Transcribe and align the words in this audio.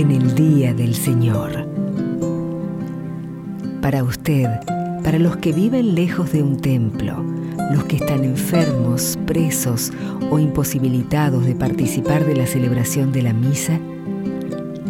en 0.00 0.12
el 0.12 0.36
día 0.36 0.72
del 0.74 0.94
Señor. 0.94 1.66
Para 3.82 4.04
usted, 4.04 4.46
para 5.02 5.18
los 5.18 5.38
que 5.38 5.52
viven 5.52 5.96
lejos 5.96 6.30
de 6.30 6.40
un 6.40 6.60
templo, 6.60 7.24
los 7.72 7.82
que 7.82 7.96
están 7.96 8.22
enfermos, 8.22 9.18
presos 9.26 9.92
o 10.30 10.38
imposibilitados 10.38 11.44
de 11.44 11.56
participar 11.56 12.24
de 12.24 12.36
la 12.36 12.46
celebración 12.46 13.10
de 13.10 13.22
la 13.22 13.32
misa, 13.32 13.80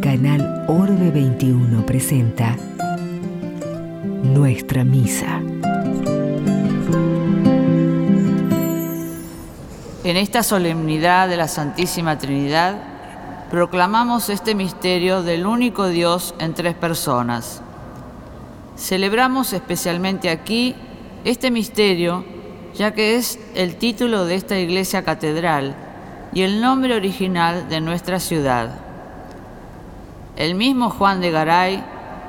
Canal 0.02 0.66
Orbe 0.68 1.10
21 1.10 1.86
presenta 1.86 2.54
Nuestra 4.24 4.84
Misa. 4.84 5.40
En 10.04 10.16
esta 10.18 10.42
solemnidad 10.42 11.30
de 11.30 11.38
la 11.38 11.48
Santísima 11.48 12.18
Trinidad, 12.18 12.97
proclamamos 13.50 14.28
este 14.28 14.54
misterio 14.54 15.22
del 15.22 15.46
único 15.46 15.88
Dios 15.88 16.34
en 16.38 16.54
tres 16.54 16.74
personas. 16.74 17.62
Celebramos 18.76 19.52
especialmente 19.52 20.30
aquí 20.30 20.74
este 21.24 21.50
misterio 21.50 22.24
ya 22.74 22.92
que 22.92 23.16
es 23.16 23.40
el 23.54 23.76
título 23.76 24.24
de 24.24 24.36
esta 24.36 24.58
iglesia 24.58 25.02
catedral 25.02 25.74
y 26.32 26.42
el 26.42 26.60
nombre 26.60 26.94
original 26.94 27.68
de 27.68 27.80
nuestra 27.80 28.20
ciudad. 28.20 28.78
El 30.36 30.54
mismo 30.54 30.90
Juan 30.90 31.20
de 31.20 31.30
Garay 31.30 31.82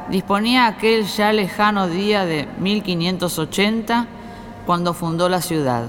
disponía 0.10 0.66
aquel 0.66 1.06
ya 1.06 1.32
lejano 1.32 1.88
día 1.88 2.26
de 2.26 2.48
1580 2.60 4.08
cuando 4.66 4.94
fundó 4.94 5.30
la 5.30 5.42
ciudad. 5.42 5.84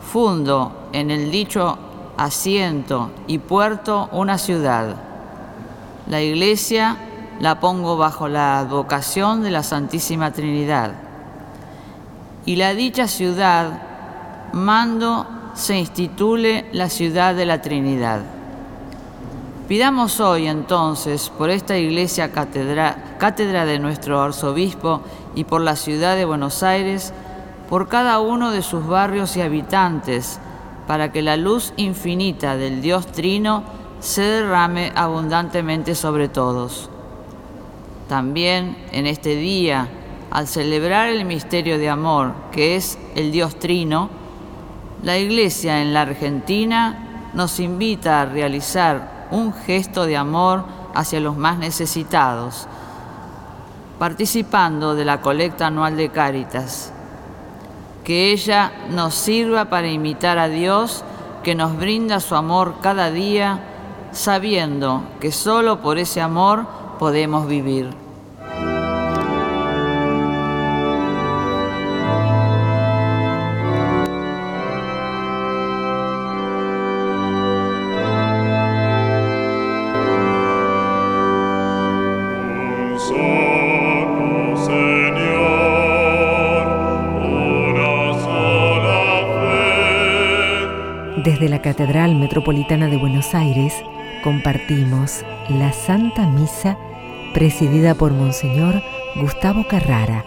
Fundo 0.00 0.88
en 0.92 1.10
el 1.10 1.30
dicho 1.30 1.78
asiento 2.24 3.10
y 3.26 3.38
puerto 3.38 4.08
una 4.12 4.38
ciudad. 4.38 4.96
La 6.08 6.20
iglesia 6.20 6.96
la 7.40 7.60
pongo 7.60 7.96
bajo 7.96 8.28
la 8.28 8.58
advocación 8.58 9.42
de 9.42 9.50
la 9.50 9.62
Santísima 9.62 10.32
Trinidad. 10.32 10.92
Y 12.44 12.56
la 12.56 12.74
dicha 12.74 13.08
ciudad 13.08 13.82
mando 14.52 15.26
se 15.54 15.78
institule 15.78 16.66
la 16.72 16.88
ciudad 16.88 17.34
de 17.34 17.46
la 17.46 17.60
Trinidad. 17.62 18.20
Pidamos 19.68 20.20
hoy 20.20 20.48
entonces 20.48 21.30
por 21.30 21.50
esta 21.50 21.78
iglesia 21.78 22.32
cátedra 22.32 23.64
de 23.64 23.78
nuestro 23.78 24.20
arzobispo 24.20 25.00
y 25.34 25.44
por 25.44 25.60
la 25.60 25.76
ciudad 25.76 26.16
de 26.16 26.24
Buenos 26.24 26.62
Aires, 26.62 27.12
por 27.70 27.88
cada 27.88 28.20
uno 28.20 28.50
de 28.50 28.62
sus 28.62 28.86
barrios 28.86 29.36
y 29.36 29.40
habitantes, 29.40 30.38
para 30.86 31.12
que 31.12 31.22
la 31.22 31.36
luz 31.36 31.72
infinita 31.76 32.56
del 32.56 32.82
Dios 32.82 33.06
Trino 33.06 33.62
se 34.00 34.22
derrame 34.22 34.92
abundantemente 34.94 35.94
sobre 35.94 36.28
todos. 36.28 36.90
También 38.08 38.76
en 38.92 39.06
este 39.06 39.36
día, 39.36 39.88
al 40.30 40.48
celebrar 40.48 41.08
el 41.08 41.24
misterio 41.24 41.78
de 41.78 41.88
amor 41.88 42.34
que 42.50 42.76
es 42.76 42.98
el 43.14 43.32
Dios 43.32 43.58
Trino, 43.58 44.10
la 45.02 45.18
Iglesia 45.18 45.82
en 45.82 45.94
la 45.94 46.02
Argentina 46.02 47.30
nos 47.34 47.60
invita 47.60 48.20
a 48.20 48.26
realizar 48.26 49.28
un 49.30 49.52
gesto 49.52 50.04
de 50.04 50.16
amor 50.16 50.64
hacia 50.94 51.20
los 51.20 51.36
más 51.36 51.58
necesitados, 51.58 52.66
participando 53.98 54.94
de 54.94 55.04
la 55.04 55.20
colecta 55.20 55.68
anual 55.68 55.96
de 55.96 56.10
Cáritas 56.10 56.91
que 58.04 58.32
ella 58.32 58.72
nos 58.90 59.14
sirva 59.14 59.66
para 59.66 59.88
imitar 59.88 60.38
a 60.38 60.48
Dios 60.48 61.04
que 61.42 61.54
nos 61.54 61.76
brinda 61.76 62.20
su 62.20 62.34
amor 62.34 62.74
cada 62.80 63.10
día, 63.10 63.60
sabiendo 64.12 65.02
que 65.20 65.32
solo 65.32 65.80
por 65.80 65.98
ese 65.98 66.20
amor 66.20 66.66
podemos 66.98 67.46
vivir. 67.46 68.01
Desde 91.42 91.56
la 91.56 91.60
Catedral 91.60 92.14
Metropolitana 92.14 92.86
de 92.86 92.96
Buenos 92.96 93.34
Aires 93.34 93.74
compartimos 94.22 95.24
la 95.48 95.72
Santa 95.72 96.24
Misa 96.24 96.78
presidida 97.34 97.96
por 97.96 98.12
Monseñor 98.12 98.80
Gustavo 99.16 99.66
Carrara, 99.68 100.24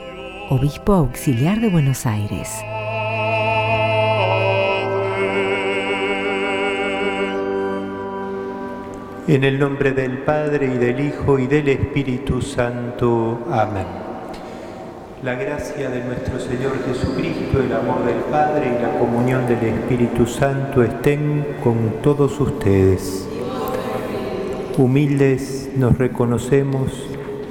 Obispo 0.49 0.91
Auxiliar 0.91 1.61
de 1.61 1.69
Buenos 1.69 2.05
Aires. 2.05 2.51
En 9.29 9.45
el 9.45 9.57
nombre 9.57 9.93
del 9.93 10.17
Padre 10.17 10.65
y 10.65 10.77
del 10.77 10.99
Hijo 10.99 11.39
y 11.39 11.47
del 11.47 11.69
Espíritu 11.69 12.41
Santo. 12.41 13.39
Amén. 13.49 14.04
La 15.25 15.33
gracia 15.33 15.89
de 15.89 16.03
nuestro 16.03 16.39
Señor 16.39 16.73
Jesucristo, 16.85 17.59
el 17.59 17.73
amor 17.73 18.05
del 18.05 18.19
Padre 18.29 18.77
y 18.77 18.79
la 18.79 18.99
comunión 18.99 19.47
del 19.47 19.57
Espíritu 19.57 20.27
Santo 20.27 20.83
estén 20.83 21.43
con 21.63 21.95
todos 22.03 22.39
ustedes. 22.39 23.27
Humildes 24.77 25.71
nos 25.75 25.97
reconocemos 25.97 26.91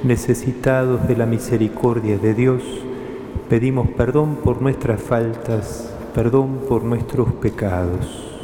necesitados 0.05 1.05
de 1.05 1.17
la 1.17 1.25
misericordia 1.25 2.17
de 2.17 2.33
Dios. 2.33 2.63
Pedimos 3.49 3.89
perdón 3.89 4.37
por 4.37 4.61
nuestras 4.61 5.01
faltas, 5.01 5.93
perdón 6.13 6.61
por 6.69 6.85
nuestros 6.85 7.33
pecados. 7.33 8.34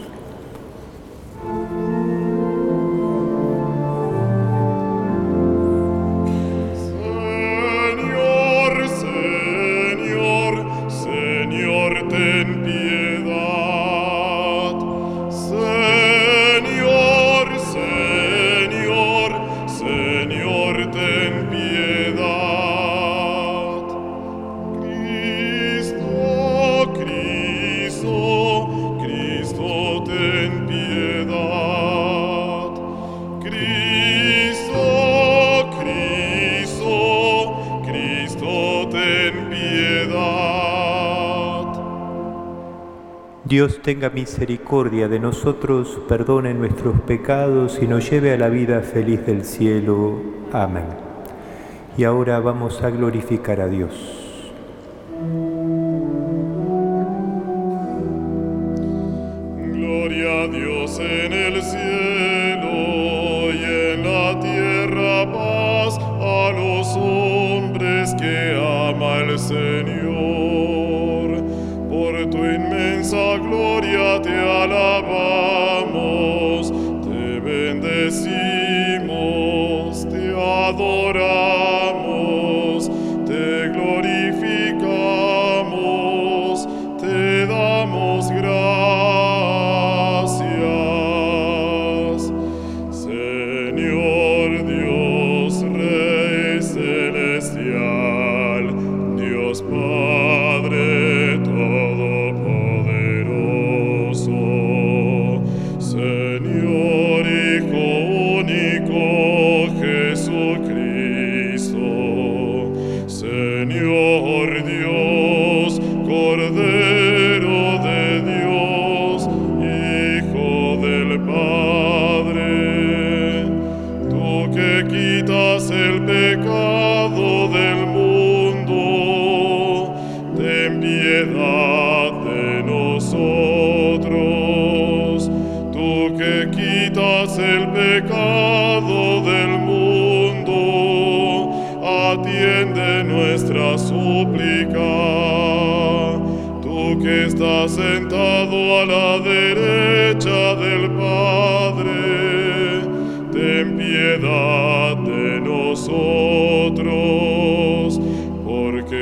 Dios 43.51 43.81
tenga 43.81 44.09
misericordia 44.09 45.09
de 45.09 45.19
nosotros, 45.19 45.99
perdone 46.07 46.53
nuestros 46.53 47.01
pecados 47.01 47.79
y 47.81 47.85
nos 47.85 48.09
lleve 48.09 48.33
a 48.33 48.37
la 48.37 48.47
vida 48.47 48.79
feliz 48.79 49.25
del 49.25 49.43
cielo. 49.43 50.21
Amén. 50.53 50.85
Y 51.97 52.05
ahora 52.05 52.39
vamos 52.39 52.81
a 52.81 52.89
glorificar 52.89 53.59
a 53.59 53.67
Dios. 53.67 54.10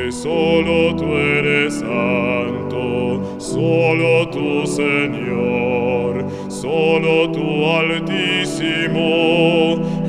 Porque 0.09 0.11
solo 0.11 0.95
tú 0.95 1.15
eres 1.15 1.75
santo, 1.75 3.21
solo 3.38 4.27
tu 4.29 4.65
Señor, 4.65 6.25
solo 6.50 7.31
tu 7.31 7.65
Altísimo 7.69 9.06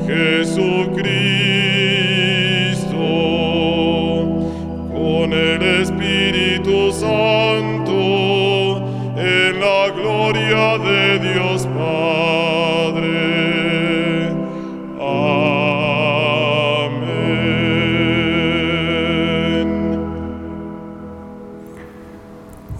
Jesucristo. 0.07 1.80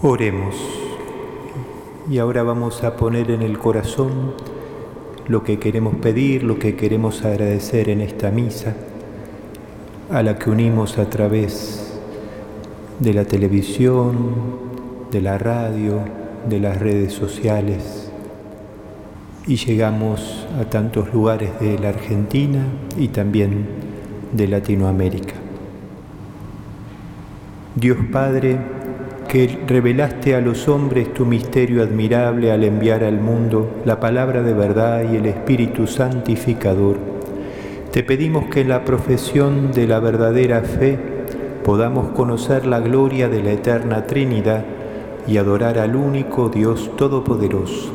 Oremos. 0.04 0.56
Y 2.10 2.18
ahora 2.18 2.42
vamos 2.42 2.82
a 2.82 2.96
poner 2.96 3.30
en 3.30 3.40
el 3.42 3.56
corazón 3.58 4.34
lo 5.28 5.44
que 5.44 5.60
queremos 5.60 5.94
pedir, 5.94 6.42
lo 6.42 6.58
que 6.58 6.74
queremos 6.74 7.24
agradecer 7.24 7.88
en 7.88 8.00
esta 8.00 8.32
misa, 8.32 8.74
a 10.10 10.24
la 10.24 10.40
que 10.40 10.50
unimos 10.50 10.98
a 10.98 11.08
través 11.08 12.00
de 12.98 13.14
la 13.14 13.24
televisión, 13.24 14.34
de 15.12 15.20
la 15.20 15.38
radio, 15.38 16.00
de 16.48 16.58
las 16.58 16.80
redes 16.80 17.12
sociales 17.12 18.10
y 19.46 19.56
llegamos 19.56 20.46
a 20.60 20.64
tantos 20.64 21.12
lugares 21.12 21.58
de 21.60 21.78
la 21.78 21.90
Argentina 21.90 22.64
y 22.96 23.08
también 23.08 23.66
de 24.32 24.48
Latinoamérica. 24.48 25.34
Dios 27.74 27.98
Padre, 28.12 28.58
que 29.32 29.48
revelaste 29.66 30.34
a 30.34 30.42
los 30.42 30.68
hombres 30.68 31.14
tu 31.14 31.24
misterio 31.24 31.82
admirable 31.82 32.52
al 32.52 32.64
enviar 32.64 33.02
al 33.02 33.18
mundo 33.18 33.80
la 33.86 33.98
palabra 33.98 34.42
de 34.42 34.52
verdad 34.52 35.10
y 35.10 35.16
el 35.16 35.24
Espíritu 35.24 35.86
Santificador, 35.86 36.98
te 37.90 38.02
pedimos 38.02 38.50
que 38.50 38.60
en 38.60 38.68
la 38.68 38.84
profesión 38.84 39.72
de 39.72 39.86
la 39.86 40.00
verdadera 40.00 40.60
fe 40.60 40.98
podamos 41.64 42.10
conocer 42.10 42.66
la 42.66 42.80
gloria 42.80 43.30
de 43.30 43.42
la 43.42 43.52
eterna 43.52 44.06
Trinidad 44.06 44.66
y 45.26 45.38
adorar 45.38 45.78
al 45.78 45.96
único 45.96 46.50
Dios 46.50 46.90
Todopoderoso. 46.98 47.90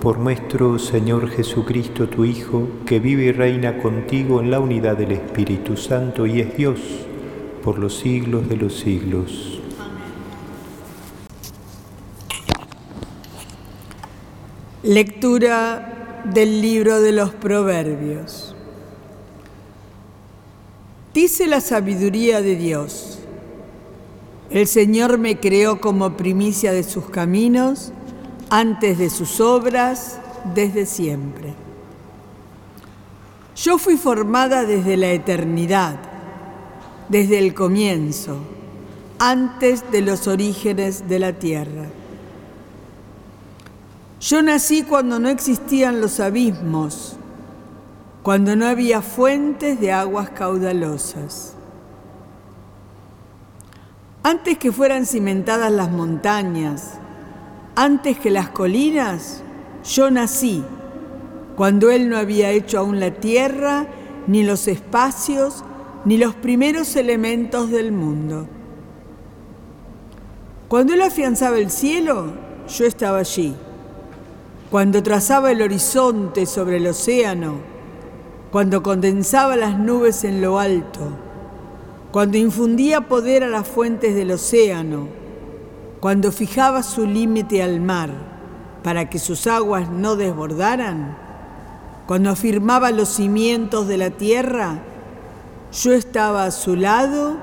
Por 0.00 0.20
nuestro 0.20 0.78
Señor 0.78 1.30
Jesucristo, 1.30 2.08
tu 2.08 2.24
Hijo, 2.24 2.68
que 2.86 3.00
vive 3.00 3.24
y 3.24 3.32
reina 3.32 3.78
contigo 3.78 4.40
en 4.40 4.52
la 4.52 4.60
unidad 4.60 4.96
del 4.96 5.10
Espíritu 5.10 5.76
Santo 5.76 6.26
y 6.26 6.38
es 6.38 6.56
Dios 6.56 6.78
por 7.64 7.76
los 7.76 7.98
siglos 7.98 8.48
de 8.48 8.56
los 8.56 8.78
siglos. 8.78 9.59
Lectura 14.82 16.22
del 16.24 16.62
libro 16.62 17.02
de 17.02 17.12
los 17.12 17.34
Proverbios. 17.34 18.56
Dice 21.12 21.46
la 21.46 21.60
sabiduría 21.60 22.40
de 22.40 22.56
Dios. 22.56 23.18
El 24.48 24.66
Señor 24.66 25.18
me 25.18 25.38
creó 25.38 25.82
como 25.82 26.16
primicia 26.16 26.72
de 26.72 26.82
sus 26.82 27.10
caminos, 27.10 27.92
antes 28.48 28.96
de 28.96 29.10
sus 29.10 29.38
obras, 29.42 30.18
desde 30.54 30.86
siempre. 30.86 31.52
Yo 33.56 33.76
fui 33.76 33.98
formada 33.98 34.64
desde 34.64 34.96
la 34.96 35.10
eternidad, 35.10 35.96
desde 37.10 37.38
el 37.38 37.52
comienzo, 37.52 38.38
antes 39.18 39.92
de 39.92 40.00
los 40.00 40.26
orígenes 40.26 41.06
de 41.06 41.18
la 41.18 41.34
tierra. 41.34 41.99
Yo 44.20 44.42
nací 44.42 44.82
cuando 44.82 45.18
no 45.18 45.30
existían 45.30 46.02
los 46.02 46.20
abismos, 46.20 47.16
cuando 48.22 48.54
no 48.54 48.66
había 48.66 49.00
fuentes 49.00 49.80
de 49.80 49.92
aguas 49.92 50.28
caudalosas. 50.28 51.54
Antes 54.22 54.58
que 54.58 54.72
fueran 54.72 55.06
cimentadas 55.06 55.72
las 55.72 55.90
montañas, 55.90 56.98
antes 57.74 58.18
que 58.18 58.30
las 58.30 58.50
colinas, 58.50 59.42
yo 59.84 60.10
nací, 60.10 60.62
cuando 61.56 61.90
Él 61.90 62.10
no 62.10 62.18
había 62.18 62.50
hecho 62.50 62.80
aún 62.80 63.00
la 63.00 63.12
tierra, 63.12 63.86
ni 64.26 64.42
los 64.42 64.68
espacios, 64.68 65.64
ni 66.04 66.18
los 66.18 66.34
primeros 66.34 66.94
elementos 66.96 67.70
del 67.70 67.90
mundo. 67.90 68.46
Cuando 70.68 70.92
Él 70.92 71.00
afianzaba 71.00 71.56
el 71.56 71.70
cielo, 71.70 72.34
yo 72.68 72.84
estaba 72.84 73.20
allí. 73.20 73.56
Cuando 74.70 75.02
trazaba 75.02 75.50
el 75.50 75.62
horizonte 75.62 76.46
sobre 76.46 76.76
el 76.76 76.86
océano, 76.86 77.54
cuando 78.52 78.84
condensaba 78.84 79.56
las 79.56 79.76
nubes 79.76 80.22
en 80.22 80.40
lo 80.40 80.60
alto, 80.60 81.08
cuando 82.12 82.38
infundía 82.38 83.00
poder 83.08 83.42
a 83.42 83.48
las 83.48 83.66
fuentes 83.66 84.14
del 84.14 84.30
océano, 84.30 85.08
cuando 85.98 86.30
fijaba 86.30 86.84
su 86.84 87.04
límite 87.04 87.64
al 87.64 87.80
mar 87.80 88.10
para 88.84 89.10
que 89.10 89.18
sus 89.18 89.48
aguas 89.48 89.90
no 89.90 90.14
desbordaran, 90.14 91.16
cuando 92.06 92.30
afirmaba 92.30 92.92
los 92.92 93.08
cimientos 93.08 93.88
de 93.88 93.98
la 93.98 94.10
tierra, 94.10 94.78
yo 95.72 95.92
estaba 95.92 96.44
a 96.44 96.50
su 96.52 96.76
lado 96.76 97.36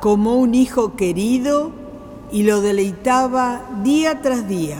como 0.00 0.34
un 0.34 0.56
hijo 0.56 0.96
querido 0.96 1.70
y 2.32 2.42
lo 2.42 2.60
deleitaba 2.60 3.62
día 3.84 4.22
tras 4.22 4.48
día, 4.48 4.78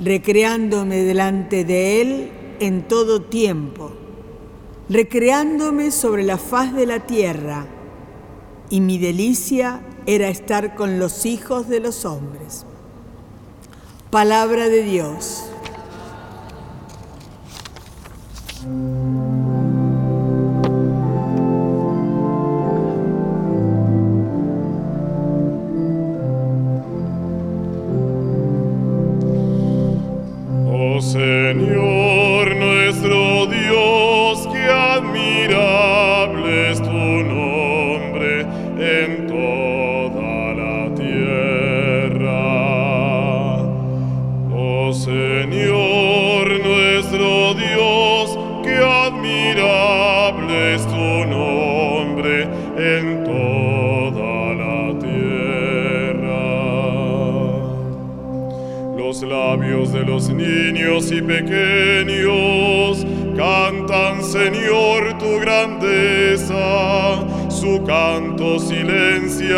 recreándome 0.00 0.96
delante 1.02 1.64
de 1.64 2.00
él 2.00 2.30
en 2.58 2.88
todo 2.88 3.22
tiempo, 3.22 3.92
recreándome 4.88 5.90
sobre 5.90 6.24
la 6.24 6.38
faz 6.38 6.74
de 6.74 6.86
la 6.86 7.00
tierra 7.00 7.66
y 8.70 8.80
mi 8.80 8.98
delicia 8.98 9.82
era 10.06 10.28
estar 10.28 10.74
con 10.74 10.98
los 10.98 11.26
hijos 11.26 11.68
de 11.68 11.80
los 11.80 12.04
hombres. 12.04 12.64
Palabra 14.10 14.68
de 14.68 14.82
Dios. 14.82 15.44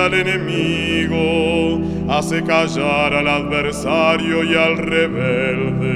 Al 0.03 0.15
enemigo, 0.15 1.81
hace 2.09 2.43
callar 2.43 3.15
al 3.15 3.29
adversario 3.29 4.43
y 4.43 4.55
al 4.55 4.77
rebelde. 4.77 5.92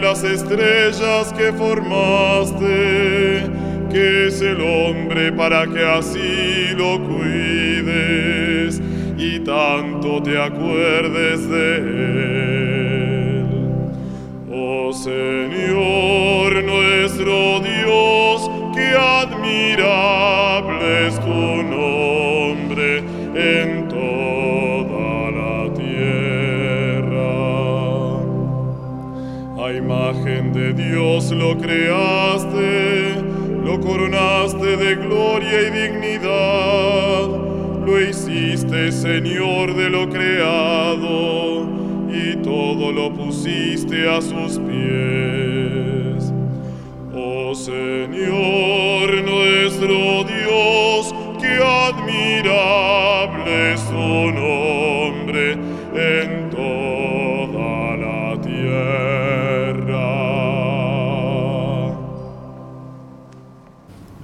Las 0.00 0.24
estrellas 0.24 1.32
que 1.36 1.52
formaste, 1.52 3.44
que 3.90 4.26
es 4.28 4.40
el 4.40 4.60
hombre 4.60 5.32
para 5.32 5.66
que 5.66 5.84
así 5.84 6.74
lo 6.76 6.98
cuides 7.00 8.80
y 9.18 9.40
tanto 9.40 10.22
te 10.22 10.38
acuerdes 10.40 11.48
de 11.48 11.76
él. 11.76 13.46
Oh 14.52 14.92
Señor 14.92 16.62
nuestro 16.64 17.60
Dios, 17.60 17.71
Lo 31.30 31.56
creaste, 31.56 33.14
lo 33.64 33.80
coronaste 33.80 34.76
de 34.76 34.96
gloria 34.96 35.62
y 35.62 35.70
dignidad, 35.70 37.28
lo 37.86 38.00
hiciste 38.00 38.92
Señor 38.92 39.74
de 39.74 39.88
lo 39.88 40.10
creado 40.10 41.66
y 42.12 42.36
todo 42.42 42.92
lo 42.92 43.14
pusiste 43.14 44.08
a 44.10 44.20
sus 44.20 44.58
pies. 44.58 46.32
Oh 47.14 47.54
Señor 47.54 49.22
nuestro 49.24 50.24
Dios, 50.24 51.14
que 51.40 51.62
admirable 51.64 53.02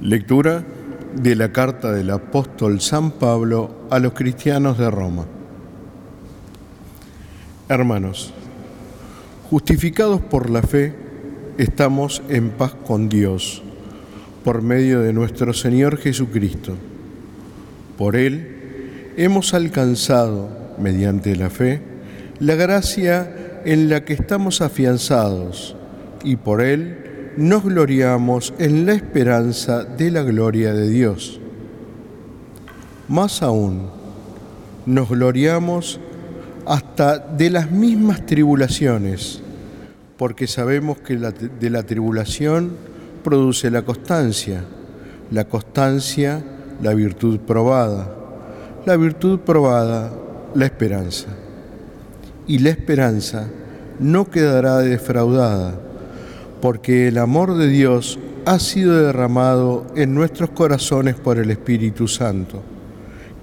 Lectura 0.08 0.64
de 1.20 1.36
la 1.36 1.52
carta 1.52 1.92
del 1.92 2.08
apóstol 2.08 2.80
San 2.80 3.10
Pablo 3.10 3.86
a 3.90 3.98
los 3.98 4.14
cristianos 4.14 4.78
de 4.78 4.90
Roma. 4.90 5.26
Hermanos, 7.68 8.32
justificados 9.50 10.22
por 10.22 10.48
la 10.48 10.62
fe, 10.62 10.94
estamos 11.58 12.22
en 12.30 12.48
paz 12.48 12.72
con 12.86 13.10
Dios 13.10 13.62
por 14.44 14.62
medio 14.62 15.02
de 15.02 15.12
nuestro 15.12 15.52
Señor 15.52 15.98
Jesucristo. 15.98 16.72
Por 17.98 18.16
Él 18.16 19.12
hemos 19.18 19.52
alcanzado, 19.52 20.48
mediante 20.78 21.36
la 21.36 21.50
fe, 21.50 21.82
la 22.40 22.54
gracia 22.54 23.60
en 23.66 23.90
la 23.90 24.06
que 24.06 24.14
estamos 24.14 24.62
afianzados 24.62 25.76
y 26.24 26.36
por 26.36 26.62
Él 26.62 27.07
nos 27.38 27.62
gloriamos 27.62 28.52
en 28.58 28.84
la 28.84 28.94
esperanza 28.94 29.84
de 29.84 30.10
la 30.10 30.22
gloria 30.22 30.72
de 30.72 30.88
Dios. 30.88 31.40
Más 33.06 33.42
aún, 33.44 33.86
nos 34.86 35.08
gloriamos 35.08 36.00
hasta 36.66 37.18
de 37.18 37.50
las 37.50 37.70
mismas 37.70 38.26
tribulaciones, 38.26 39.40
porque 40.16 40.48
sabemos 40.48 40.98
que 40.98 41.16
de 41.16 41.70
la 41.70 41.84
tribulación 41.84 42.72
produce 43.22 43.70
la 43.70 43.82
constancia, 43.82 44.64
la 45.30 45.44
constancia 45.44 46.42
la 46.82 46.92
virtud 46.92 47.38
probada, 47.38 48.14
la 48.84 48.96
virtud 48.96 49.38
probada 49.38 50.10
la 50.56 50.64
esperanza. 50.64 51.28
Y 52.48 52.58
la 52.58 52.70
esperanza 52.70 53.46
no 54.00 54.28
quedará 54.28 54.78
defraudada, 54.78 55.78
porque 56.60 57.08
el 57.08 57.18
amor 57.18 57.56
de 57.56 57.68
Dios 57.68 58.18
ha 58.46 58.58
sido 58.58 58.94
derramado 59.02 59.86
en 59.94 60.14
nuestros 60.14 60.50
corazones 60.50 61.14
por 61.14 61.38
el 61.38 61.50
Espíritu 61.50 62.08
Santo, 62.08 62.62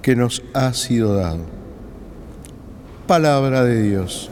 que 0.02 0.16
nos 0.16 0.42
ha 0.52 0.72
sido 0.74 1.14
dado. 1.14 1.40
Palabra 3.06 3.62
de 3.64 3.82
Dios. 3.82 4.30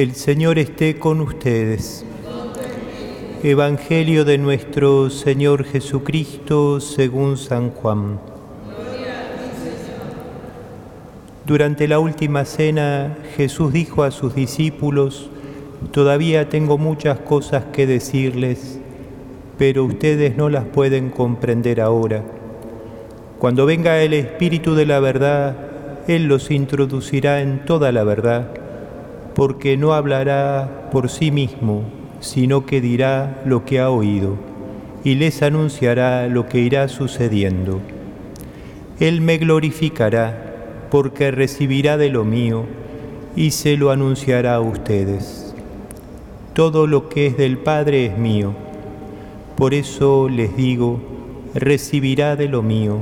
El 0.00 0.14
Señor 0.14 0.58
esté 0.58 0.98
con 0.98 1.20
ustedes. 1.20 2.06
Evangelio 3.42 4.24
de 4.24 4.38
nuestro 4.38 5.10
Señor 5.10 5.64
Jesucristo 5.64 6.80
según 6.80 7.36
San 7.36 7.68
Juan. 7.68 8.18
Durante 11.44 11.86
la 11.86 11.98
última 11.98 12.46
cena 12.46 13.18
Jesús 13.36 13.74
dijo 13.74 14.02
a 14.02 14.10
sus 14.10 14.34
discípulos, 14.34 15.28
Todavía 15.92 16.48
tengo 16.48 16.78
muchas 16.78 17.18
cosas 17.18 17.64
que 17.70 17.86
decirles, 17.86 18.78
pero 19.58 19.84
ustedes 19.84 20.34
no 20.34 20.48
las 20.48 20.64
pueden 20.64 21.10
comprender 21.10 21.78
ahora. 21.78 22.24
Cuando 23.38 23.66
venga 23.66 24.00
el 24.00 24.14
Espíritu 24.14 24.74
de 24.74 24.86
la 24.86 24.98
verdad, 24.98 25.58
Él 26.08 26.24
los 26.24 26.50
introducirá 26.50 27.42
en 27.42 27.66
toda 27.66 27.92
la 27.92 28.02
verdad, 28.02 28.59
porque 29.40 29.78
no 29.78 29.94
hablará 29.94 30.90
por 30.92 31.08
sí 31.08 31.30
mismo, 31.30 31.84
sino 32.20 32.66
que 32.66 32.82
dirá 32.82 33.40
lo 33.46 33.64
que 33.64 33.80
ha 33.80 33.88
oído, 33.88 34.36
y 35.02 35.14
les 35.14 35.40
anunciará 35.40 36.28
lo 36.28 36.46
que 36.46 36.58
irá 36.58 36.88
sucediendo. 36.88 37.80
Él 38.98 39.22
me 39.22 39.38
glorificará, 39.38 40.88
porque 40.90 41.30
recibirá 41.30 41.96
de 41.96 42.10
lo 42.10 42.22
mío, 42.26 42.66
y 43.34 43.52
se 43.52 43.78
lo 43.78 43.90
anunciará 43.90 44.56
a 44.56 44.60
ustedes. 44.60 45.54
Todo 46.52 46.86
lo 46.86 47.08
que 47.08 47.28
es 47.28 47.38
del 47.38 47.56
Padre 47.56 48.04
es 48.04 48.18
mío. 48.18 48.52
Por 49.56 49.72
eso 49.72 50.28
les 50.28 50.54
digo, 50.54 51.00
recibirá 51.54 52.36
de 52.36 52.46
lo 52.50 52.60
mío 52.60 52.98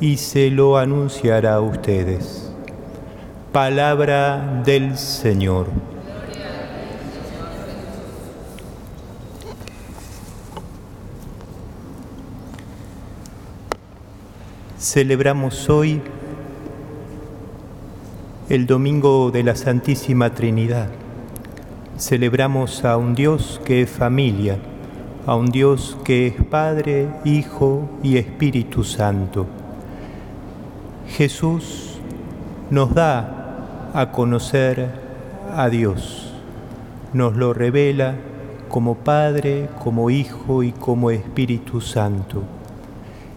y 0.00 0.18
se 0.18 0.48
lo 0.52 0.78
anunciará 0.78 1.54
a 1.54 1.60
ustedes. 1.60 2.51
Palabra 3.52 4.62
del 4.64 4.96
Señor. 4.96 5.66
Celebramos 14.78 15.68
hoy 15.68 16.00
el 18.48 18.66
Domingo 18.66 19.30
de 19.30 19.42
la 19.42 19.54
Santísima 19.54 20.30
Trinidad. 20.30 20.88
Celebramos 21.98 22.86
a 22.86 22.96
un 22.96 23.14
Dios 23.14 23.60
que 23.66 23.82
es 23.82 23.90
familia, 23.90 24.56
a 25.26 25.36
un 25.36 25.50
Dios 25.50 25.98
que 26.04 26.28
es 26.28 26.42
Padre, 26.46 27.10
Hijo 27.26 27.86
y 28.02 28.16
Espíritu 28.16 28.82
Santo. 28.82 29.44
Jesús 31.06 32.00
nos 32.70 32.94
da 32.94 33.40
a 33.94 34.10
conocer 34.10 34.88
a 35.54 35.68
Dios, 35.68 36.32
nos 37.12 37.36
lo 37.36 37.52
revela 37.52 38.14
como 38.68 38.94
Padre, 38.94 39.68
como 39.82 40.08
Hijo 40.08 40.62
y 40.62 40.72
como 40.72 41.10
Espíritu 41.10 41.82
Santo. 41.82 42.42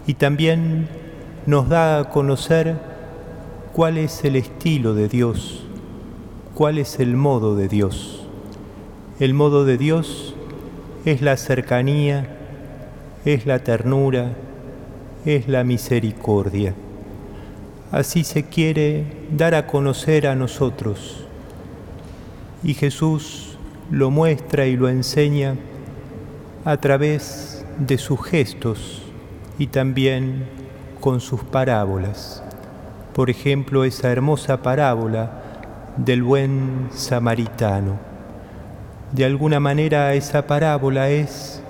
Y 0.08 0.14
también 0.14 0.88
nos 1.46 1.68
da 1.68 2.00
a 2.00 2.10
conocer 2.10 2.78
cuál 3.74 3.98
es 3.98 4.24
el 4.24 4.38
estilo 4.38 4.94
de 4.94 5.10
Dios, 5.10 5.66
cuál 6.54 6.78
es 6.78 7.02
el 7.02 7.18
modo 7.18 7.58
de 7.58 7.68
Dios. 7.68 8.26
El 9.20 9.34
modo 9.34 9.66
de 9.66 9.78
Dios 9.78 10.36
es 11.04 11.22
la 11.22 11.36
cercanía, 11.36 12.28
es 13.26 13.46
la 13.46 13.60
ternura, 13.60 14.32
es 15.26 15.50
la 15.50 15.66
misericordia. 15.66 16.76
Así 17.96 18.26
se 18.26 18.44
quiere 18.44 19.06
dar 19.32 19.56
a 19.56 19.68
conocer 19.68 20.28
a 20.28 20.36
nosotros. 20.36 21.24
Y 22.62 22.74
Jesús 22.74 23.58
lo 23.90 24.12
muestra 24.12 24.66
y 24.66 24.76
lo 24.76 24.90
enseña 24.90 25.56
a 26.66 26.76
través 26.76 27.66
de 27.80 27.98
sus 27.98 28.22
gestos, 28.22 29.02
y 29.58 29.68
también 29.68 30.46
con 31.00 31.22
sus 31.22 31.42
parábolas. 31.46 32.44
Por 33.14 33.30
ejemplo, 33.30 33.86
esa 33.86 34.12
hermosa 34.12 34.62
parábola 34.62 35.32
del 35.96 36.22
buen 36.22 36.90
samaritano. 36.92 37.98
De 39.14 39.24
alguna 39.24 39.62
manera 39.62 40.14
esa 40.16 40.48
parábola 40.48 41.12
es 41.12 41.62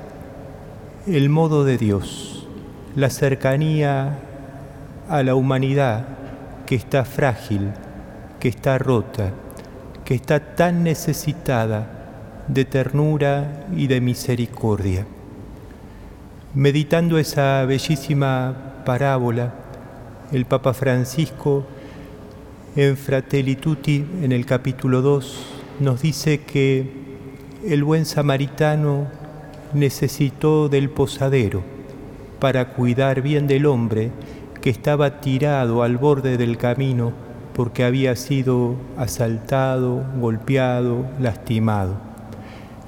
el 1.06 1.30
modo 1.30 1.66
de 1.66 1.78
Dios, 1.78 2.48
la 2.96 3.12
cercanía 3.12 4.18
a 5.08 5.22
la 5.22 5.36
humanidad 5.36 6.15
que 6.66 6.76
está 6.76 7.06
frágil, 7.06 7.72
que 8.40 8.50
está 8.50 8.78
rota, 8.78 9.32
que 10.04 10.16
está 10.16 10.56
tan 10.56 10.84
necesitada 10.84 12.44
de 12.48 12.66
ternura 12.66 13.66
y 13.76 13.88
de 13.88 14.02
misericordia. 14.02 15.06
Meditando 16.54 17.18
esa 17.18 17.66
bellísima 17.66 18.84
parábola, 18.86 19.54
el 20.32 20.46
Papa 20.46 20.74
Francisco 20.74 21.66
en 22.76 22.98
Fratelli 22.98 23.56
Tutti, 23.56 24.06
en 24.22 24.32
el 24.32 24.46
capítulo 24.46 25.02
2, 25.02 25.46
nos 25.80 26.02
dice 26.02 26.42
que 26.42 26.90
el 27.66 27.84
buen 27.84 28.06
samaritano 28.06 29.08
necesitó 29.74 30.70
del 30.70 30.90
posadero 30.90 31.64
para 32.40 32.70
cuidar 32.70 33.22
bien 33.22 33.48
del 33.48 33.66
hombre 33.66 34.12
que 34.66 34.72
estaba 34.72 35.22
tirado 35.22 35.84
al 35.84 35.98
borde 35.98 36.38
del 36.38 36.58
camino 36.58 37.14
porque 37.54 37.84
había 37.84 38.16
sido 38.16 38.76
asaltado, 38.98 40.04
golpeado, 40.20 41.06
lastimado. 41.20 41.94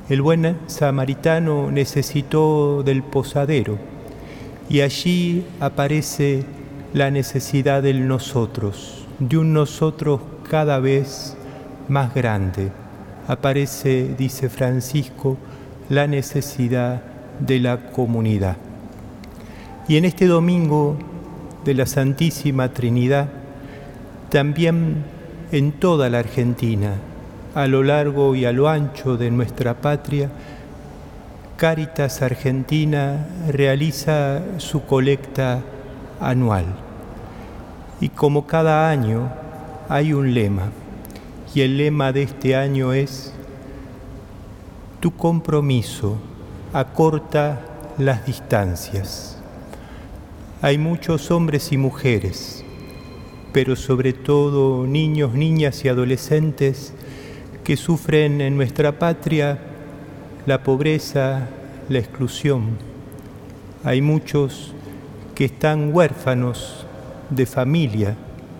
El 0.10 0.24
buen 0.24 0.57
samaritano 0.65 1.69
necesitó 1.69 2.81
del 2.81 3.03
posadero 3.03 3.77
y 4.67 4.81
allí 4.81 5.46
aparece 5.60 6.46
la 6.93 7.12
necesidad 7.12 7.84
del 7.84 8.07
nosotros, 8.07 9.05
de 9.19 9.38
un 9.38 9.53
nosotros 9.53 10.22
cada 10.50 10.79
vez 10.79 11.37
más 11.90 12.11
grande. 12.16 12.72
Aparece, 13.27 14.16
dice 14.18 14.50
Francisco, 14.50 15.37
la 15.90 16.07
necesidad 16.07 17.03
de 17.40 17.59
la 17.59 17.92
comunidad. 17.92 18.57
Y 19.87 19.98
en 19.98 20.05
este 20.05 20.25
domingo 20.25 20.98
de 21.65 21.74
la 21.74 21.85
Santísima 21.85 22.74
Trinidad, 22.74 23.29
también 24.29 25.03
en 25.51 25.72
toda 25.72 26.09
la 26.09 26.20
Argentina, 26.20 26.96
a 27.55 27.67
lo 27.67 27.83
largo 27.83 28.35
y 28.35 28.46
a 28.46 28.51
lo 28.51 28.70
ancho 28.70 29.17
de 29.17 29.31
nuestra 29.31 29.75
patria, 29.75 30.29
Cáritas 31.57 32.22
Argentina 32.22 33.27
realiza 33.48 34.41
su 34.57 34.83
colecta 34.83 35.61
anual. 36.20 36.65
Y 38.00 38.09
como 38.09 38.46
cada 38.46 38.89
año 38.89 39.31
hay 39.89 40.13
un 40.13 40.33
lema, 40.33 40.70
y 41.55 41.61
el 41.61 41.77
lema 41.77 42.11
de 42.11 42.24
este 42.24 42.55
año 42.55 42.93
es 42.93 43.33
tu 45.00 45.15
compromiso 45.15 46.17
acorta 46.74 47.61
las 47.98 48.25
distancias. 48.25 49.36
Hay 50.59 50.79
muchos 50.79 51.29
hombres 51.29 51.72
y 51.72 51.77
mujeres, 51.77 52.63
pero 53.53 53.75
sobre 53.75 54.11
todo 54.11 54.87
niños, 54.87 55.35
niñas 55.35 55.85
y 55.85 55.87
adolescentes 55.87 56.96
que 57.63 57.77
sufren 57.77 58.41
en 58.41 58.55
nuestra 58.55 58.98
patria 58.98 59.59
la 60.48 60.63
pobreza, 60.63 61.48
la 61.89 62.00
exclusión. 62.00 62.70
Hay 63.83 64.01
muchos 64.01 64.74
que 65.35 65.46
están 65.46 65.93
huérfanos 65.93 66.87
de 67.29 67.46
familia, 67.46 68.17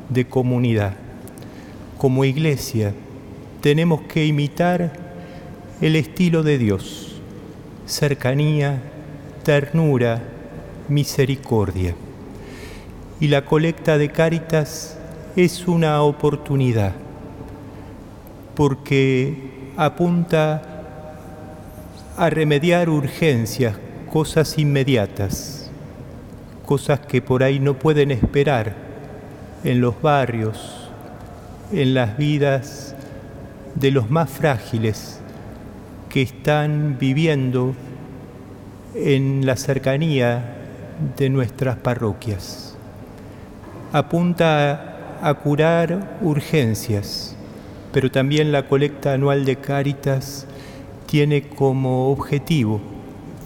de 0.10 0.28
comunidad. 0.28 0.94
Como 1.98 2.26
iglesia 2.26 2.94
tenemos 3.60 4.02
que 4.02 4.24
imitar 4.24 4.94
el 5.82 5.96
estilo 5.96 6.44
de 6.44 6.60
Dios, 6.60 7.20
cercanía, 7.88 8.84
ternura, 9.44 10.37
misericordia. 10.90 11.96
Y 13.20 13.28
la 13.28 13.46
colecta 13.46 13.98
de 13.98 14.10
Cáritas 14.10 14.98
es 15.36 15.68
una 15.68 16.02
oportunidad 16.02 16.94
porque 18.56 19.72
apunta 19.78 20.64
a 22.18 22.30
remediar 22.30 22.90
urgencias, 22.90 23.76
cosas 24.12 24.58
inmediatas, 24.58 25.70
cosas 26.66 27.02
que 27.02 27.22
por 27.22 27.44
ahí 27.44 27.60
no 27.60 27.78
pueden 27.78 28.10
esperar 28.10 28.76
en 29.64 29.80
los 29.80 30.02
barrios, 30.02 30.90
en 31.72 31.94
las 31.94 32.18
vidas 32.18 32.96
de 33.76 33.92
los 33.92 34.10
más 34.10 34.30
frágiles 34.30 35.20
que 36.10 36.24
están 36.24 36.98
viviendo 37.00 37.76
en 38.96 39.46
la 39.46 39.56
cercanía 39.56 40.56
de 41.18 41.30
nuestras 41.30 41.78
parroquias. 41.78 42.76
Apunta 43.94 45.20
a 45.22 45.34
curar 45.36 46.18
urgencias, 46.22 47.36
pero 47.92 48.12
también 48.12 48.52
la 48.52 48.68
colecta 48.68 49.14
anual 49.14 49.46
de 49.46 49.56
Cáritas 49.56 50.46
tiene 51.06 51.50
como 51.50 52.12
objetivo 52.12 52.82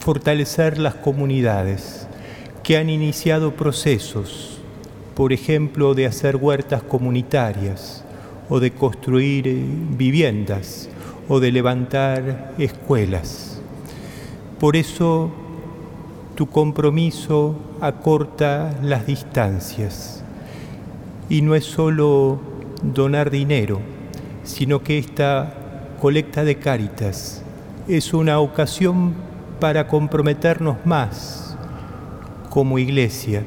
fortalecer 0.00 0.78
las 0.78 0.94
comunidades 0.96 2.08
que 2.62 2.76
han 2.76 2.90
iniciado 2.90 3.52
procesos, 3.54 4.60
por 5.14 5.32
ejemplo, 5.32 5.94
de 5.94 6.06
hacer 6.06 6.36
huertas 6.36 6.82
comunitarias 6.82 8.04
o 8.48 8.60
de 8.60 8.72
construir 8.72 9.44
viviendas 9.96 10.88
o 11.28 11.38
de 11.40 11.52
levantar 11.52 12.54
escuelas. 12.58 13.60
Por 14.58 14.76
eso 14.76 15.30
tu 16.42 16.48
compromiso 16.48 17.54
acorta 17.80 18.76
las 18.82 19.06
distancias. 19.06 20.24
Y 21.28 21.40
no 21.40 21.54
es 21.54 21.64
solo 21.64 22.40
donar 22.82 23.30
dinero, 23.30 23.78
sino 24.42 24.82
que 24.82 24.98
esta 24.98 25.54
colecta 26.00 26.42
de 26.42 26.56
cáritas 26.56 27.44
es 27.86 28.12
una 28.12 28.40
ocasión 28.40 29.14
para 29.60 29.86
comprometernos 29.86 30.78
más 30.84 31.56
como 32.50 32.80
iglesia, 32.80 33.44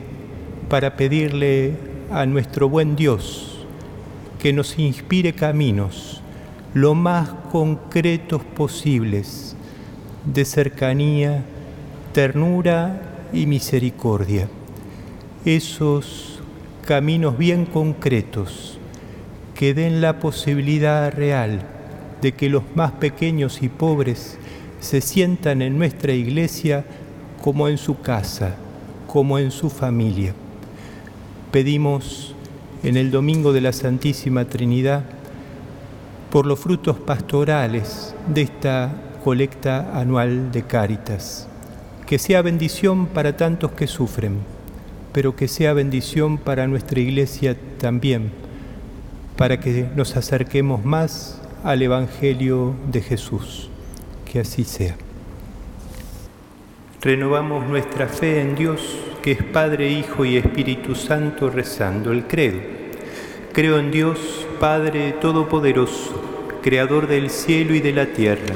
para 0.70 0.96
pedirle 0.96 1.76
a 2.10 2.26
nuestro 2.26 2.70
buen 2.70 2.96
Dios 2.96 3.66
que 4.40 4.54
nos 4.54 4.80
inspire 4.80 5.34
caminos 5.34 6.22
lo 6.74 6.96
más 6.96 7.28
concretos 7.52 8.42
posibles 8.56 9.58
de 10.24 10.46
cercanía, 10.46 11.44
ternura 12.16 13.02
y 13.34 13.46
misericordia. 13.46 14.48
Esos 15.44 16.40
caminos 16.88 17.38
bien 17.38 17.66
concretos 17.66 18.78
que 19.54 19.74
den 19.74 20.00
la 20.00 20.18
posibilidad 20.20 21.14
real 21.14 21.60
de 22.22 22.32
que 22.32 22.48
los 22.48 22.64
más 22.74 22.94
pequeños 22.94 23.62
y 23.62 23.68
pobres 23.68 24.38
se 24.80 25.02
sientan 25.02 25.62
en 25.62 25.78
nuestra 25.78 26.14
iglesia 26.14 26.86
como 27.44 27.68
en 27.68 27.78
su 27.78 28.00
casa, 28.00 28.56
como 29.08 29.38
en 29.38 29.52
su 29.52 29.70
familia. 29.70 30.34
Pedimos 31.52 32.34
en 32.84 32.96
el 32.96 33.12
Domingo 33.12 33.52
de 33.52 33.60
la 33.60 33.74
Santísima 33.74 34.46
Trinidad 34.46 35.04
por 36.32 36.46
los 36.46 36.60
frutos 36.60 36.98
pastorales 36.98 38.16
de 38.34 38.44
esta 38.44 38.94
colecta 39.22 40.00
anual 40.00 40.54
de 40.54 40.64
Cáritas. 40.64 41.50
Que 42.08 42.20
sea 42.20 42.42
bendición 42.42 43.08
para 43.08 43.36
tantos 43.36 43.72
que 43.72 43.88
sufren, 43.88 44.38
pero 45.12 45.36
que 45.36 45.48
sea 45.48 45.74
bendición 45.74 46.38
para 46.38 46.68
nuestra 46.68 47.00
iglesia 47.00 47.56
también, 47.80 48.32
para 49.38 49.60
que 49.60 49.88
nos 49.96 50.16
acerquemos 50.16 50.86
más 50.86 51.42
al 51.64 51.82
Evangelio 51.82 52.76
de 52.92 53.02
Jesús. 53.02 53.70
Que 54.32 54.40
así 54.40 54.64
sea. 54.64 54.96
Renovamos 57.02 57.68
nuestra 57.68 58.08
fe 58.08 58.42
en 58.42 58.56
Dios, 58.56 58.82
que 59.22 59.32
es 59.32 59.44
Padre, 59.44 59.92
Hijo 59.92 60.26
y 60.26 60.38
Espíritu 60.38 60.96
Santo, 60.96 61.50
rezando 61.50 62.12
el 62.12 62.26
credo. 62.26 62.60
Creo 63.54 63.80
en 63.80 63.92
Dios, 63.92 64.46
Padre 64.60 65.14
Todopoderoso 65.14 66.26
Creador 66.66 67.06
del 67.06 67.30
cielo 67.30 67.76
y 67.76 67.80
de 67.80 67.94
la 67.94 68.08
tierra. 68.08 68.56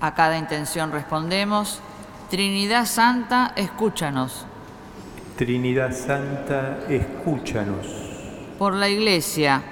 A 0.00 0.14
cada 0.14 0.36
intención 0.36 0.92
respondemos, 0.92 1.80
Trinidad 2.28 2.84
Santa, 2.84 3.52
escúchanos. 3.56 4.44
Trinidad 5.36 5.92
Santa, 5.92 6.80
escúchanos. 6.88 7.86
Por 8.58 8.74
la 8.74 8.88
Iglesia, 8.88 9.62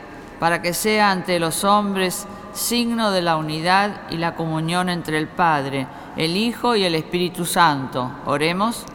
para 0.40 0.62
que 0.62 0.72
sea 0.72 1.10
ante 1.10 1.38
los 1.38 1.64
hombres 1.64 2.26
signo 2.54 3.10
de 3.10 3.20
la 3.20 3.36
unidad 3.36 4.02
y 4.10 4.16
la 4.16 4.34
comunión 4.34 4.88
entre 4.88 5.18
el 5.18 5.28
Padre, 5.28 5.86
el 6.16 6.36
Hijo 6.36 6.74
y 6.76 6.84
el 6.84 6.94
Espíritu 6.94 7.44
Santo. 7.44 8.10
Oremos. 8.24 8.86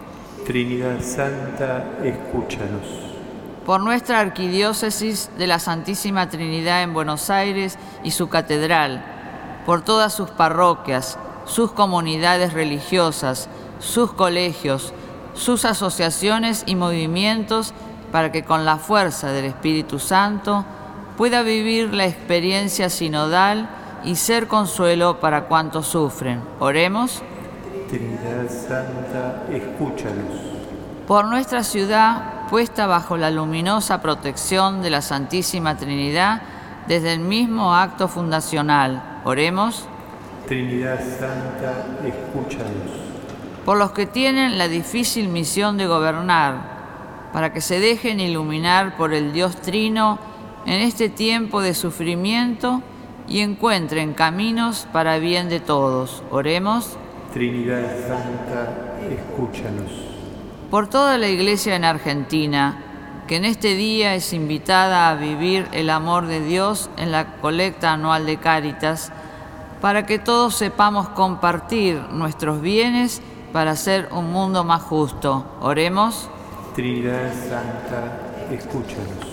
Trinidad 0.45 0.99
Santa, 1.01 1.85
escúchanos. 2.03 2.87
Por 3.65 3.81
nuestra 3.81 4.19
arquidiócesis 4.19 5.29
de 5.37 5.45
la 5.45 5.59
Santísima 5.59 6.27
Trinidad 6.29 6.81
en 6.81 6.93
Buenos 6.93 7.29
Aires 7.29 7.77
y 8.03 8.11
su 8.11 8.29
catedral, 8.29 9.18
por 9.69 9.83
todas 9.83 10.15
sus 10.15 10.31
parroquias, 10.31 11.19
sus 11.45 11.71
comunidades 11.73 12.53
religiosas, 12.53 13.49
sus 13.77 14.11
colegios, 14.11 14.95
sus 15.35 15.63
asociaciones 15.63 16.63
y 16.65 16.75
movimientos, 16.75 17.75
para 18.11 18.31
que 18.31 18.43
con 18.43 18.65
la 18.65 18.77
fuerza 18.77 19.31
del 19.31 19.45
Espíritu 19.45 19.99
Santo 19.99 20.65
pueda 21.17 21.43
vivir 21.43 21.93
la 21.93 22.07
experiencia 22.07 22.89
sinodal 22.89 23.69
y 24.03 24.15
ser 24.15 24.47
consuelo 24.47 25.19
para 25.19 25.43
cuantos 25.43 25.85
sufren. 25.85 26.41
Oremos. 26.59 27.21
Trinidad 27.89 28.49
Santa, 28.49 29.43
escúchanos. 29.51 30.33
Por 31.05 31.25
nuestra 31.25 31.63
ciudad, 31.63 32.47
puesta 32.49 32.87
bajo 32.87 33.17
la 33.17 33.29
luminosa 33.29 34.01
protección 34.01 34.81
de 34.81 34.89
la 34.89 35.03
Santísima 35.03 35.77
Trinidad 35.77 36.41
desde 36.87 37.13
el 37.13 37.19
mismo 37.19 37.75
acto 37.75 38.07
fundacional, 38.07 39.08
Oremos. 39.23 39.87
Trinidad 40.47 40.99
Santa, 40.99 41.85
escúchanos. 42.05 42.91
Por 43.65 43.77
los 43.77 43.91
que 43.91 44.05
tienen 44.05 44.57
la 44.57 44.67
difícil 44.67 45.27
misión 45.27 45.77
de 45.77 45.85
gobernar, 45.85 46.79
para 47.33 47.53
que 47.53 47.61
se 47.61 47.79
dejen 47.79 48.19
iluminar 48.19 48.97
por 48.97 49.13
el 49.13 49.33
Dios 49.33 49.57
Trino 49.57 50.17
en 50.65 50.81
este 50.81 51.09
tiempo 51.09 51.61
de 51.61 51.73
sufrimiento 51.73 52.81
y 53.27 53.41
encuentren 53.41 54.13
caminos 54.13 54.87
para 54.91 55.19
bien 55.19 55.49
de 55.49 55.59
todos. 55.59 56.23
Oremos. 56.31 56.97
Trinidad 57.33 57.83
Santa, 58.07 58.97
escúchanos. 59.09 59.91
Por 60.71 60.87
toda 60.87 61.17
la 61.17 61.27
Iglesia 61.27 61.75
en 61.75 61.83
Argentina, 61.83 62.88
que 63.29 63.35
en 63.35 63.45
este 63.45 63.75
día 63.75 64.15
es 64.15 64.33
invitada 64.33 65.11
a 65.11 65.13
vivir 65.13 65.67
el 65.71 65.91
amor 65.91 66.25
de 66.25 66.41
Dios 66.41 66.89
en 66.97 67.11
la 67.11 67.35
colecta 67.35 67.93
anual 67.93 68.25
de 68.25 68.37
Cáritas, 68.37 69.11
para 69.81 70.07
que 70.07 70.17
todos 70.17 70.55
sepamos 70.55 71.09
compartir 71.09 72.01
nuestros 72.11 72.59
bienes 72.59 73.21
para 73.53 73.71
hacer 73.71 74.09
un 74.11 74.31
mundo 74.31 74.63
más 74.63 74.81
justo. 74.81 75.45
Oremos. 75.61 76.27
Trinidad 76.73 77.31
Santa, 77.31 78.51
escúchanos. 78.51 79.27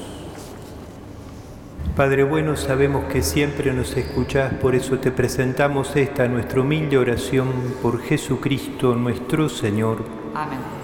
Padre 1.96 2.24
bueno, 2.24 2.54
sabemos 2.54 3.06
que 3.06 3.22
siempre 3.22 3.72
nos 3.72 3.96
escuchás, 3.96 4.52
por 4.52 4.74
eso 4.74 4.98
te 4.98 5.10
presentamos 5.10 5.96
esta 5.96 6.28
nuestra 6.28 6.60
humilde 6.60 6.98
oración 6.98 7.50
por 7.80 8.02
Jesucristo 8.02 8.94
nuestro 8.94 9.48
Señor. 9.48 10.04
Amén. 10.34 10.75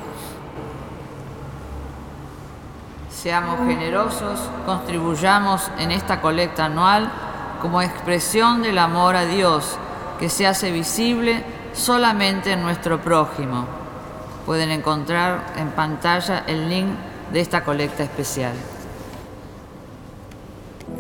Seamos 3.23 3.69
generosos, 3.69 4.41
contribuyamos 4.67 5.71
en 5.79 5.93
esta 5.93 6.21
colecta 6.21 6.65
anual 6.65 7.09
como 7.61 7.81
expresión 7.81 8.63
del 8.63 8.79
amor 8.79 9.15
a 9.15 9.27
Dios 9.27 9.79
que 10.19 10.29
se 10.29 10.45
hace 10.45 10.73
visible 10.73 11.45
solamente 11.73 12.51
en 12.51 12.63
nuestro 12.63 13.01
prójimo. 13.01 13.65
Pueden 14.45 14.73
encontrar 14.73 15.53
en 15.57 15.69
pantalla 15.69 16.43
el 16.49 16.69
link 16.69 16.89
de 17.33 17.41
esta 17.41 17.63
colecta 17.63 18.03
especial. 18.03 18.55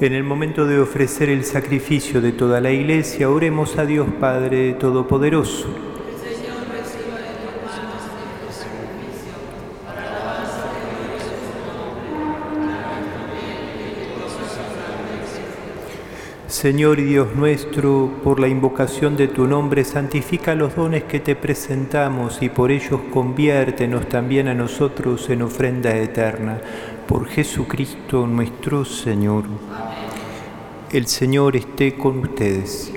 En 0.00 0.12
el 0.12 0.22
momento 0.22 0.64
de 0.64 0.78
ofrecer 0.78 1.28
el 1.28 1.44
sacrificio 1.44 2.20
de 2.20 2.30
toda 2.30 2.60
la 2.60 2.70
iglesia, 2.70 3.30
oremos 3.30 3.76
a 3.78 3.84
Dios 3.84 4.06
Padre 4.20 4.74
Todopoderoso. 4.74 5.91
Señor 16.62 17.00
y 17.00 17.02
Dios 17.02 17.34
nuestro, 17.34 18.08
por 18.22 18.38
la 18.38 18.46
invocación 18.46 19.16
de 19.16 19.26
tu 19.26 19.48
nombre, 19.48 19.82
santifica 19.82 20.54
los 20.54 20.76
dones 20.76 21.02
que 21.02 21.18
te 21.18 21.34
presentamos 21.34 22.40
y 22.40 22.50
por 22.50 22.70
ellos 22.70 23.00
conviértenos 23.12 24.08
también 24.08 24.46
a 24.46 24.54
nosotros 24.54 25.28
en 25.28 25.42
ofrenda 25.42 25.96
eterna. 25.96 26.60
Por 27.08 27.26
Jesucristo 27.26 28.28
nuestro 28.28 28.84
Señor. 28.84 29.42
El 30.92 31.08
Señor 31.08 31.56
esté 31.56 31.96
con 31.96 32.18
ustedes. 32.18 32.92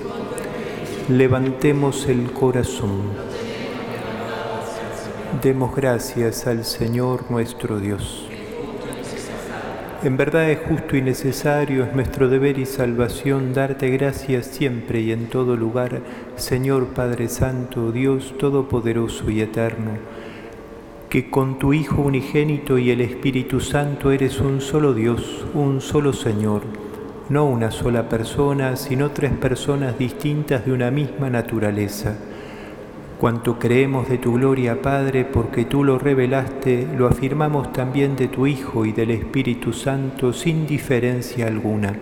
Levantemos 1.09 2.05
el 2.05 2.31
corazón. 2.33 3.01
Demos 5.41 5.75
gracias 5.75 6.45
al 6.45 6.65
Señor 6.65 7.31
nuestro 7.31 7.79
Dios. 7.79 8.29
En 10.05 10.17
verdad 10.17 10.51
es 10.51 10.59
justo 10.59 10.95
y 10.95 11.01
necesario, 11.01 11.83
es 11.83 11.95
nuestro 11.95 12.29
deber 12.29 12.59
y 12.59 12.67
salvación 12.67 13.55
darte 13.55 13.89
gracias 13.89 14.45
siempre 14.45 15.01
y 15.01 15.11
en 15.11 15.31
todo 15.31 15.55
lugar, 15.55 15.99
Señor 16.35 16.89
Padre 16.89 17.27
Santo, 17.27 17.91
Dios 17.91 18.35
Todopoderoso 18.37 19.31
y 19.31 19.41
Eterno, 19.41 19.93
que 21.09 21.31
con 21.31 21.57
tu 21.57 21.73
Hijo 21.73 22.03
unigénito 22.03 22.77
y 22.77 22.91
el 22.91 23.01
Espíritu 23.01 23.59
Santo 23.59 24.11
eres 24.11 24.39
un 24.39 24.61
solo 24.61 24.93
Dios, 24.93 25.43
un 25.55 25.81
solo 25.81 26.13
Señor, 26.13 26.61
no 27.29 27.47
una 27.47 27.71
sola 27.71 28.07
persona, 28.07 28.75
sino 28.75 29.09
tres 29.09 29.31
personas 29.31 29.97
distintas 29.97 30.67
de 30.67 30.71
una 30.71 30.91
misma 30.91 31.31
naturaleza 31.31 32.15
Cuanto 33.19 33.57
creemos 33.57 34.09
de 34.09 34.17
tu 34.17 34.33
gloria, 34.33 34.81
Padre, 34.81 35.23
porque 35.23 35.63
tú 35.63 35.85
lo 35.85 35.97
revelaste, 35.97 36.85
lo 36.97 37.07
afirmamos 37.07 37.71
también 37.71 38.17
de 38.17 38.27
tu 38.27 38.45
Hijo 38.45 38.85
y 38.85 38.91
del 38.91 39.11
Espíritu 39.11 39.71
Santo 39.71 40.33
sin 40.33 40.67
diferencia 40.67 41.47
alguna. 41.47 41.95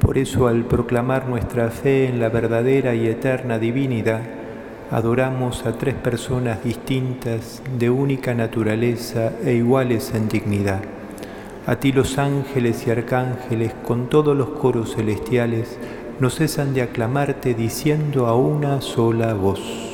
Por 0.00 0.18
eso, 0.18 0.46
al 0.46 0.64
proclamar 0.66 1.28
nuestra 1.30 1.70
fe 1.70 2.08
en 2.08 2.20
la 2.20 2.28
verdadera 2.28 2.94
y 2.94 3.06
eterna 3.06 3.58
divinidad, 3.58 4.20
adoramos 4.90 5.64
a 5.64 5.78
tres 5.78 5.94
personas 5.94 6.62
distintas, 6.62 7.62
de 7.78 7.88
única 7.88 8.34
naturaleza 8.34 9.32
e 9.42 9.54
iguales 9.54 10.12
en 10.14 10.28
dignidad. 10.28 10.82
A 11.66 11.76
ti 11.76 11.90
los 11.90 12.18
ángeles 12.18 12.86
y 12.86 12.90
arcángeles, 12.90 13.72
con 13.82 14.10
todos 14.10 14.36
los 14.36 14.50
coros 14.50 14.94
celestiales, 14.94 15.78
no 16.20 16.28
cesan 16.28 16.74
de 16.74 16.82
aclamarte 16.82 17.54
diciendo 17.54 18.26
a 18.26 18.36
una 18.36 18.82
sola 18.82 19.32
voz. 19.32 19.93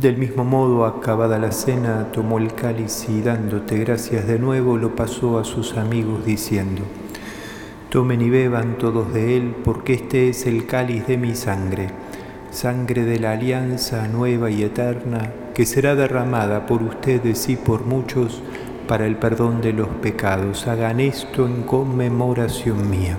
Del 0.00 0.16
mismo 0.16 0.44
modo, 0.44 0.86
acabada 0.86 1.38
la 1.38 1.52
cena, 1.52 2.10
tomó 2.10 2.38
el 2.38 2.54
cáliz 2.54 3.06
y 3.10 3.20
dándote 3.20 3.76
gracias 3.76 4.26
de 4.26 4.38
nuevo, 4.38 4.78
lo 4.78 4.96
pasó 4.96 5.38
a 5.38 5.44
sus 5.44 5.76
amigos 5.76 6.24
diciendo, 6.24 6.84
Tomen 7.90 8.22
y 8.22 8.30
beban 8.30 8.78
todos 8.78 9.12
de 9.12 9.36
él, 9.36 9.54
porque 9.62 9.92
este 9.92 10.30
es 10.30 10.46
el 10.46 10.64
cáliz 10.64 11.06
de 11.06 11.18
mi 11.18 11.34
sangre, 11.34 11.88
sangre 12.50 13.04
de 13.04 13.18
la 13.20 13.32
alianza 13.32 14.08
nueva 14.08 14.50
y 14.50 14.62
eterna, 14.62 15.34
que 15.52 15.66
será 15.66 15.94
derramada 15.94 16.64
por 16.64 16.82
ustedes 16.82 17.50
y 17.50 17.56
por 17.56 17.84
muchos 17.84 18.42
para 18.88 19.04
el 19.04 19.16
perdón 19.16 19.60
de 19.60 19.74
los 19.74 19.88
pecados. 19.88 20.66
Hagan 20.66 21.00
esto 21.00 21.44
en 21.44 21.64
conmemoración 21.64 22.88
mía. 22.88 23.18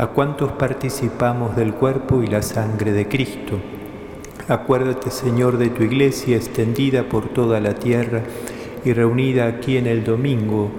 a 0.00 0.06
cuantos 0.06 0.52
participamos 0.52 1.54
del 1.56 1.74
cuerpo 1.74 2.22
y 2.22 2.26
la 2.26 2.40
sangre 2.40 2.90
de 2.92 3.06
Cristo. 3.06 3.60
Acuérdate, 4.48 5.10
Señor, 5.10 5.58
de 5.58 5.68
tu 5.68 5.82
iglesia 5.82 6.38
extendida 6.38 7.06
por 7.06 7.28
toda 7.28 7.60
la 7.60 7.74
tierra 7.74 8.22
y 8.82 8.94
reunida 8.94 9.46
aquí 9.46 9.76
en 9.76 9.86
el 9.86 10.02
domingo, 10.02 10.70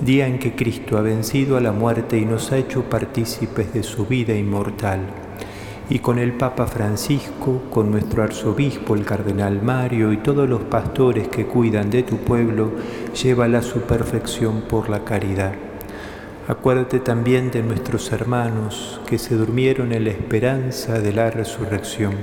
día 0.00 0.28
en 0.28 0.38
que 0.38 0.54
Cristo 0.54 0.96
ha 0.96 1.00
vencido 1.00 1.56
a 1.56 1.60
la 1.60 1.72
muerte 1.72 2.16
y 2.16 2.26
nos 2.26 2.52
ha 2.52 2.56
hecho 2.58 2.84
partícipes 2.84 3.74
de 3.74 3.82
su 3.82 4.06
vida 4.06 4.36
inmortal. 4.36 5.00
Y 5.90 5.98
con 5.98 6.20
el 6.20 6.34
Papa 6.34 6.68
Francisco, 6.68 7.62
con 7.70 7.90
nuestro 7.90 8.22
arzobispo, 8.22 8.94
el 8.94 9.04
cardenal 9.04 9.62
Mario 9.62 10.12
y 10.12 10.18
todos 10.18 10.48
los 10.48 10.62
pastores 10.62 11.26
que 11.26 11.46
cuidan 11.46 11.90
de 11.90 12.04
tu 12.04 12.18
pueblo, 12.18 12.70
llévala 13.20 13.58
a 13.58 13.62
su 13.62 13.80
perfección 13.80 14.62
por 14.68 14.88
la 14.90 15.02
caridad 15.02 15.73
Acuérdate 16.46 17.00
también 17.00 17.50
de 17.50 17.62
nuestros 17.62 18.12
hermanos 18.12 19.00
que 19.06 19.16
se 19.16 19.34
durmieron 19.34 19.92
en 19.92 20.04
la 20.04 20.10
esperanza 20.10 20.98
de 20.98 21.10
la 21.14 21.30
resurrección 21.30 22.16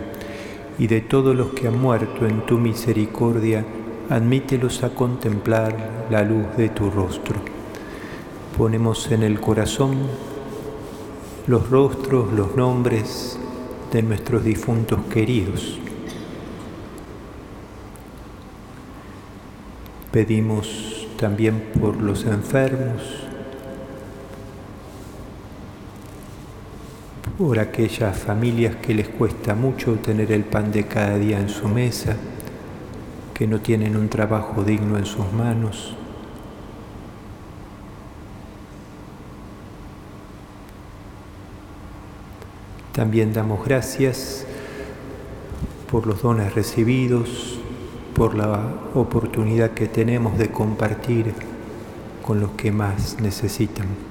y 0.77 0.85
de 0.85 1.01
todos 1.01 1.35
los 1.35 1.53
que 1.53 1.67
han 1.67 1.81
muerto 1.81 2.27
en 2.27 2.45
tu 2.45 2.59
misericordia, 2.59 3.65
admítelos 4.11 4.83
a 4.83 4.89
contemplar 4.89 5.75
la 6.11 6.21
luz 6.21 6.55
de 6.55 6.69
tu 6.69 6.91
rostro. 6.91 7.37
Ponemos 8.55 9.11
en 9.11 9.23
el 9.23 9.41
corazón 9.41 9.95
los 11.47 11.71
rostros, 11.71 12.31
los 12.31 12.55
nombres 12.55 13.39
de 13.91 14.03
nuestros 14.03 14.43
difuntos 14.43 14.99
queridos. 15.11 15.79
Pedimos 20.11 21.07
también 21.17 21.71
por 21.79 21.99
los 21.99 22.25
enfermos, 22.25 23.30
por 27.41 27.57
aquellas 27.57 28.15
familias 28.15 28.75
que 28.75 28.93
les 28.93 29.09
cuesta 29.09 29.55
mucho 29.55 29.95
tener 29.95 30.31
el 30.31 30.43
pan 30.43 30.71
de 30.71 30.83
cada 30.85 31.17
día 31.17 31.39
en 31.39 31.49
su 31.49 31.67
mesa, 31.67 32.15
que 33.33 33.47
no 33.47 33.59
tienen 33.59 33.97
un 33.97 34.09
trabajo 34.09 34.63
digno 34.63 34.95
en 34.95 35.07
sus 35.07 35.33
manos. 35.33 35.95
También 42.91 43.33
damos 43.33 43.65
gracias 43.65 44.45
por 45.89 46.05
los 46.05 46.21
dones 46.21 46.53
recibidos, 46.53 47.59
por 48.13 48.35
la 48.35 48.69
oportunidad 48.93 49.71
que 49.71 49.87
tenemos 49.87 50.37
de 50.37 50.51
compartir 50.51 51.33
con 52.21 52.39
los 52.39 52.51
que 52.51 52.71
más 52.71 53.19
necesitan. 53.19 54.10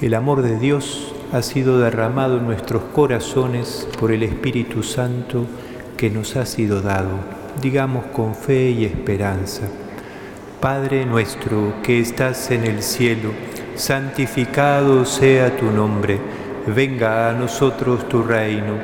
El 0.00 0.14
amor 0.14 0.40
de 0.40 0.58
Dios 0.58 1.14
ha 1.30 1.42
sido 1.42 1.78
derramado 1.78 2.38
en 2.38 2.46
nuestros 2.46 2.84
corazones 2.84 3.86
por 3.98 4.12
el 4.12 4.22
Espíritu 4.22 4.82
Santo 4.82 5.44
que 5.98 6.08
nos 6.08 6.36
ha 6.36 6.46
sido 6.46 6.80
dado, 6.80 7.10
digamos 7.60 8.06
con 8.06 8.34
fe 8.34 8.70
y 8.70 8.86
esperanza. 8.86 9.68
Padre 10.58 11.04
nuestro 11.04 11.74
que 11.82 12.00
estás 12.00 12.50
en 12.50 12.64
el 12.64 12.82
cielo, 12.82 13.32
santificado 13.74 15.04
sea 15.04 15.54
tu 15.58 15.66
nombre, 15.66 16.18
venga 16.66 17.28
a 17.28 17.34
nosotros 17.34 18.08
tu 18.08 18.22
reino, 18.22 18.78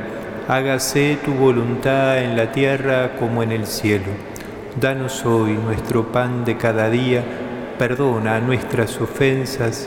hágase 0.48 1.16
tu 1.24 1.32
voluntad 1.32 2.22
en 2.22 2.36
la 2.36 2.52
tierra 2.52 3.16
como 3.18 3.42
en 3.42 3.52
el 3.52 3.66
cielo. 3.66 4.12
Danos 4.78 5.24
hoy 5.24 5.54
nuestro 5.54 6.12
pan 6.12 6.44
de 6.44 6.58
cada 6.58 6.90
día, 6.90 7.24
Perdona 7.78 8.40
nuestras 8.40 8.98
ofensas, 9.02 9.86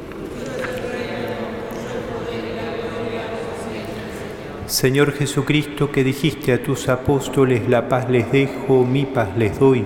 Señor 4.71 5.11
Jesucristo, 5.11 5.91
que 5.91 6.01
dijiste 6.01 6.53
a 6.53 6.63
tus 6.63 6.87
apóstoles, 6.87 7.67
la 7.67 7.89
paz 7.89 8.09
les 8.09 8.31
dejo, 8.31 8.85
mi 8.85 9.05
paz 9.05 9.35
les 9.35 9.59
doy, 9.59 9.83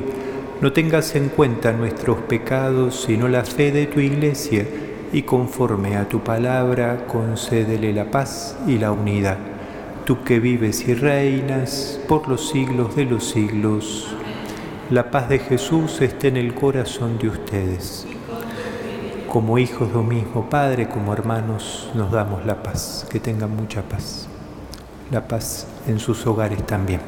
no 0.61 0.73
tengas 0.73 1.15
en 1.15 1.29
cuenta 1.29 1.71
nuestros 1.71 2.19
pecados, 2.19 3.05
sino 3.07 3.27
la 3.27 3.43
fe 3.43 3.71
de 3.71 3.87
tu 3.87 3.99
iglesia, 3.99 4.63
y 5.11 5.23
conforme 5.23 5.97
a 5.97 6.07
tu 6.07 6.19
palabra, 6.19 7.07
concédele 7.07 7.93
la 7.93 8.11
paz 8.11 8.59
y 8.67 8.77
la 8.77 8.91
unidad. 8.91 9.39
Tú 10.05 10.23
que 10.23 10.39
vives 10.39 10.87
y 10.87 10.93
reinas 10.93 11.99
por 12.07 12.29
los 12.29 12.47
siglos 12.49 12.95
de 12.95 13.05
los 13.05 13.27
siglos. 13.27 14.15
La 14.91 15.09
paz 15.09 15.29
de 15.29 15.39
Jesús 15.39 15.99
esté 15.99 16.27
en 16.27 16.37
el 16.37 16.53
corazón 16.53 17.17
de 17.17 17.29
ustedes. 17.29 18.05
Como 19.29 19.57
hijos 19.57 19.91
de 19.91 19.97
un 19.97 20.09
mismo 20.09 20.47
Padre, 20.47 20.87
como 20.87 21.11
hermanos, 21.11 21.89
nos 21.95 22.11
damos 22.11 22.45
la 22.45 22.61
paz. 22.61 23.07
Que 23.09 23.19
tengan 23.19 23.55
mucha 23.55 23.81
paz. 23.81 24.29
La 25.11 25.27
paz 25.27 25.67
en 25.87 25.99
sus 25.99 26.25
hogares 26.25 26.65
también. 26.65 26.99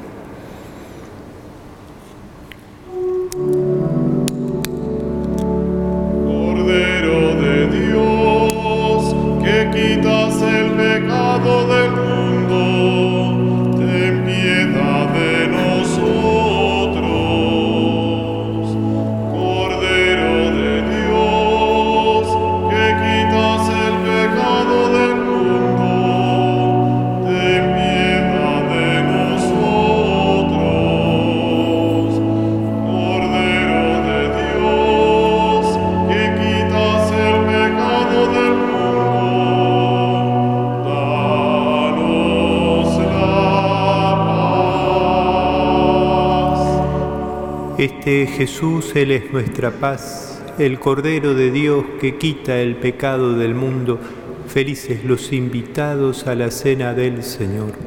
Este 48.07 48.25
Jesús, 48.25 48.95
Él 48.95 49.11
es 49.11 49.33
nuestra 49.33 49.69
paz, 49.69 50.41
el 50.57 50.79
Cordero 50.79 51.33
de 51.33 51.51
Dios 51.51 51.83
que 51.99 52.17
quita 52.17 52.57
el 52.57 52.77
pecado 52.77 53.33
del 53.33 53.53
mundo. 53.53 53.99
Felices 54.47 55.03
los 55.03 55.33
invitados 55.33 56.25
a 56.25 56.33
la 56.33 56.49
cena 56.49 56.93
del 56.93 57.21
Señor. 57.21 57.86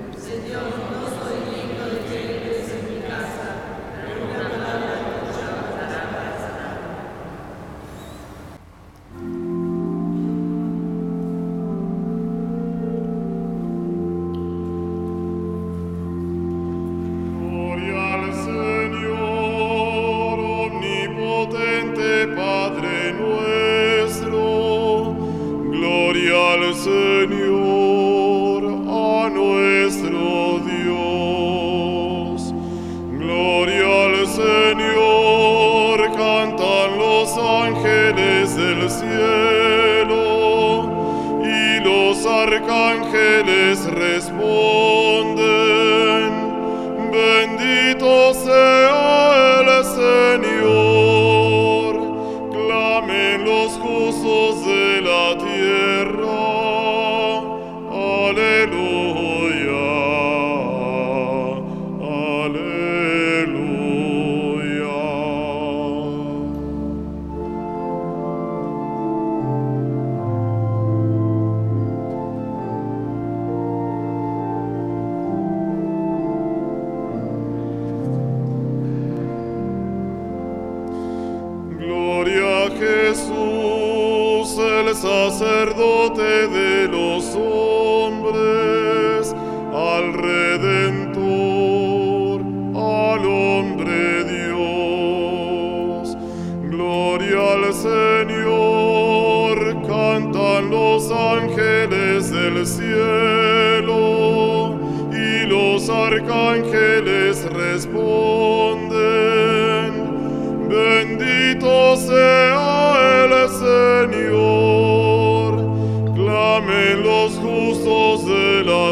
los 42.22 42.26
arcángeles 42.26 43.84
responden. 43.86 44.89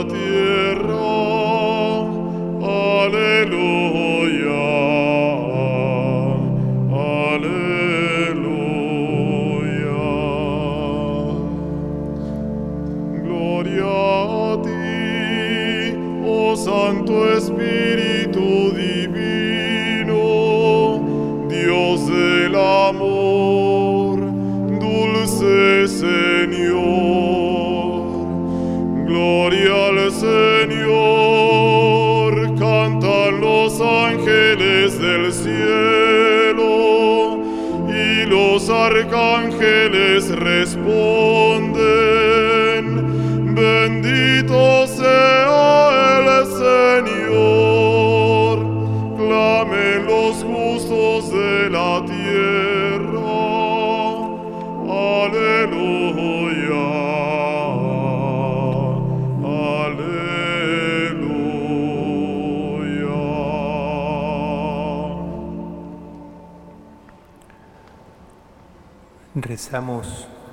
ti. 0.04 0.27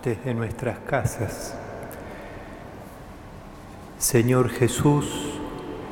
Desde 0.04 0.34
nuestras 0.34 0.80
casas. 0.80 1.56
Señor 3.98 4.50
Jesús, 4.50 5.40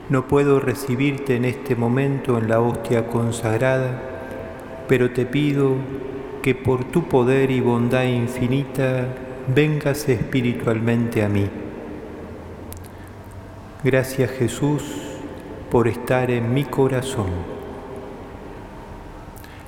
no 0.10 0.28
puedo 0.28 0.60
recibirte 0.60 1.38
en 1.38 1.46
este 1.46 1.76
momento 1.76 2.38
en 2.38 2.50
la 2.50 2.60
hostia 2.60 3.08
consagrada 3.08 4.14
pero 4.88 5.12
te 5.12 5.26
pido 5.26 5.76
que 6.42 6.54
por 6.54 6.84
tu 6.84 7.08
poder 7.08 7.50
y 7.52 7.62
bondad 7.62 8.04
infinita 8.04 9.08
vengas 9.48 10.10
espiritualmente 10.10 11.24
a 11.24 11.30
mí. 11.30 11.50
Gracias 13.84 14.32
Jesús 14.32 14.84
por 15.72 15.88
estar 15.88 16.30
en 16.30 16.54
mi 16.54 16.66
corazón. 16.66 17.32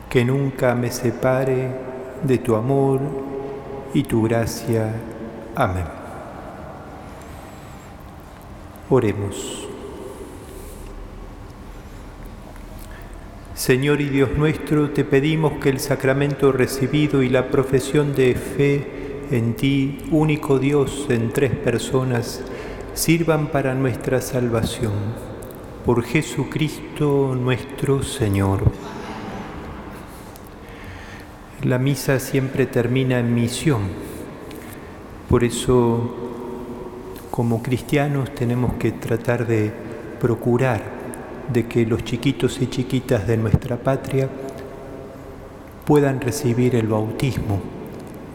Que 0.09 0.25
nunca 0.25 0.75
me 0.75 0.91
separe 0.91 1.69
de 2.21 2.37
tu 2.37 2.55
amor 2.55 3.24
y 3.95 4.03
tu 4.03 4.23
gracia. 4.23 4.93
Amén. 5.55 5.85
Oremos. 8.89 9.67
Señor 13.55 14.01
y 14.01 14.09
Dios 14.09 14.31
nuestro, 14.37 14.89
te 14.89 15.05
pedimos 15.05 15.53
que 15.53 15.69
el 15.69 15.79
sacramento 15.79 16.51
recibido 16.51 17.23
y 17.23 17.29
la 17.29 17.47
profesión 17.47 18.13
de 18.13 18.35
fe 18.35 19.21
en 19.31 19.55
ti, 19.55 19.99
único 20.11 20.59
Dios 20.59 21.07
en 21.09 21.31
tres 21.31 21.51
personas, 21.55 22.43
sirvan 22.93 23.47
para 23.47 23.73
nuestra 23.75 24.19
salvación. 24.19 24.91
Por 25.85 26.03
Jesucristo 26.03 27.33
nuestro 27.39 28.03
Señor. 28.03 28.59
La 31.65 31.79
misa 31.79 32.19
siempre 32.19 32.67
termina 32.67 33.17
en 33.17 33.33
misión. 33.33 33.81
Por 35.27 35.43
eso, 35.43 36.13
como 37.31 37.63
cristianos, 37.63 38.35
tenemos 38.35 38.75
que 38.75 38.91
tratar 38.91 39.47
de 39.47 39.73
procurar 40.21 40.83
de 41.51 41.65
que 41.65 41.87
los 41.87 42.03
chiquitos 42.03 42.61
y 42.61 42.67
chiquitas 42.67 43.25
de 43.25 43.37
nuestra 43.37 43.77
patria 43.77 44.29
puedan 45.85 46.21
recibir 46.21 46.75
el 46.75 46.85
bautismo. 46.85 47.59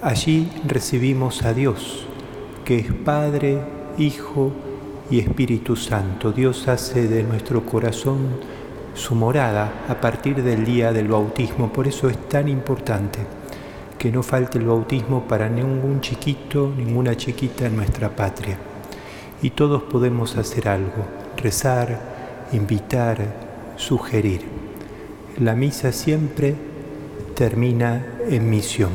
Allí 0.03 0.51
recibimos 0.67 1.45
a 1.45 1.55
Dios, 1.55 2.07
que 2.65 2.81
es 2.81 2.93
Padre, 2.93 3.61
Hijo 3.97 4.51
y 5.09 5.21
Espíritu 5.21 5.77
Santo. 5.77 6.33
Dios 6.33 6.67
hace 6.67 7.07
de 7.07 7.23
nuestro 7.23 7.65
corazón 7.65 8.41
su 8.95 9.15
morada 9.15 9.85
a 9.89 10.01
partir 10.01 10.43
del 10.43 10.65
día 10.65 10.93
del 10.93 11.09
bautismo. 11.09 11.73
Por 11.73 11.87
eso 11.87 12.09
es 12.09 12.29
tan 12.29 12.49
importante 12.49 13.21
que 13.99 14.11
no 14.11 14.23
falte 14.23 14.59
el 14.59 14.67
bautismo 14.67 15.25
para 15.29 15.49
ningún 15.49 16.01
chiquito, 16.01 16.73
ninguna 16.77 17.17
chiquita 17.17 17.67
en 17.67 17.77
nuestra 17.77 18.09
patria. 18.17 18.57
Y 19.43 19.51
todos 19.51 19.83
podemos 19.83 20.37
hacer 20.37 20.69
algo, 20.69 21.05
rezar, 21.37 21.99
invitar, 22.53 23.19
sugerir. 23.77 24.43
La 25.39 25.55
misa 25.55 25.93
siempre 25.93 26.55
termina 27.35 28.05
en 28.29 28.51
misión. 28.51 28.91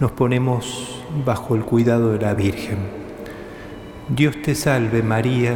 Nos 0.00 0.12
ponemos 0.12 1.04
bajo 1.24 1.54
el 1.54 1.64
cuidado 1.64 2.12
de 2.12 2.20
la 2.20 2.34
Virgen. 2.34 2.78
Dios 4.08 4.36
te 4.42 4.54
salve 4.54 5.02
María, 5.02 5.54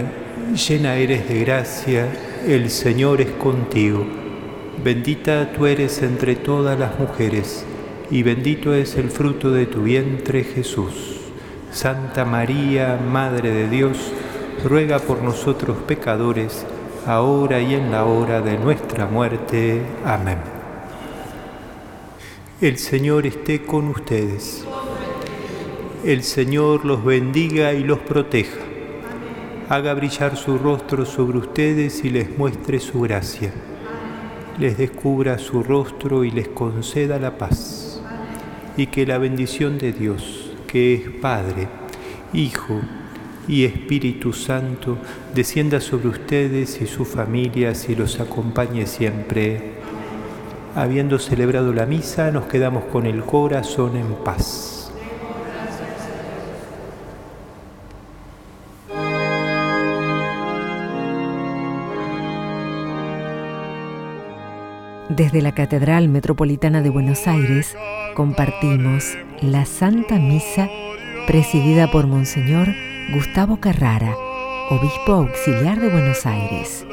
llena 0.55 0.95
eres 0.97 1.29
de 1.29 1.41
gracia, 1.41 2.07
el 2.47 2.71
Señor 2.71 3.21
es 3.21 3.33
contigo. 3.33 4.07
Bendita 4.85 5.51
tú 5.53 5.67
eres 5.67 6.01
entre 6.03 6.37
todas 6.37 6.79
las 6.79 6.97
mujeres, 6.97 7.65
y 8.09 8.23
bendito 8.23 8.73
es 8.73 8.95
el 8.95 9.11
fruto 9.11 9.51
de 9.51 9.67
tu 9.67 9.83
vientre 9.83 10.45
Jesús. 10.45 11.17
Santa 11.73 12.25
María, 12.25 13.01
Madre 13.05 13.51
de 13.51 13.69
Dios, 13.69 13.99
ruega 14.65 15.01
por 15.01 15.23
nosotros 15.23 15.77
pecadores, 15.89 16.65
ahora 17.05 17.61
y 17.61 17.75
en 17.75 17.91
la 17.91 18.05
hora 18.05 18.41
de 18.41 18.59
nuestra 18.59 19.07
muerte. 19.07 19.83
Amén. 20.05 20.39
El 22.61 22.79
Señor 22.79 23.27
esté 23.27 23.63
con 23.63 23.89
ustedes. 23.89 24.65
El 26.05 26.23
Señor 26.23 26.85
los 26.85 27.05
bendiga 27.05 27.73
y 27.73 27.83
los 27.83 27.99
proteja. 27.99 28.76
Haga 29.69 29.95
brillar 29.95 30.37
su 30.37 30.59
rostro 30.59 31.05
sobre 31.05 31.39
ustedes 31.39 32.05
y 32.05 32.11
les 32.11 32.39
muestre 32.39 32.79
su 32.79 33.01
gracia. 33.01 33.51
Les 34.61 34.79
descubra 34.79 35.39
su 35.39 35.65
rostro 35.65 36.23
y 36.23 36.31
les 36.31 36.47
conceda 36.47 37.19
la 37.19 37.37
paz. 37.37 38.01
Y 38.77 38.87
que 38.87 39.05
la 39.05 39.19
bendición 39.19 39.77
de 39.77 39.93
Dios, 39.93 40.53
que 40.69 40.95
es 40.95 41.11
Padre, 41.21 41.67
Hijo 42.33 42.81
y 43.49 43.65
Espíritu 43.65 44.33
Santo 44.33 44.99
descienda 45.35 45.81
sobre 45.81 46.09
ustedes 46.09 46.81
y 46.81 46.87
sus 46.87 47.09
familias 47.09 47.89
y 47.89 47.97
los 47.97 48.21
acompañe 48.21 48.87
siempre. 48.87 49.81
Habiendo 50.77 51.19
celebrado 51.19 51.73
la 51.73 51.87
misa, 51.87 52.31
nos 52.31 52.45
quedamos 52.47 52.85
con 52.85 53.05
el 53.05 53.23
corazón 53.23 53.97
en 53.97 54.15
paz. 54.25 54.76
Desde 65.17 65.41
la 65.41 65.53
Catedral 65.53 66.11
Metropolitana 66.11 66.83
de 66.83 66.91
Buenos 66.91 67.27
Aires 67.27 67.75
compartimos 68.15 69.17
la 69.41 69.65
Santa 69.65 70.19
Misa 70.19 70.69
presidida 71.27 71.91
por 71.91 72.07
Monseñor 72.07 72.69
Gustavo 73.15 73.59
Carrara, 73.59 74.15
obispo 74.69 75.13
auxiliar 75.13 75.81
de 75.81 75.89
Buenos 75.89 76.27
Aires. 76.27 76.87